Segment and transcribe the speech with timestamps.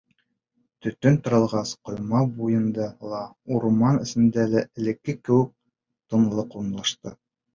[0.85, 3.19] Төтөн таралғас, ҡойма буйында ла,
[3.57, 5.53] урман эсендә лә элекке кеүек
[6.15, 7.17] тынлыҡ урынлашты.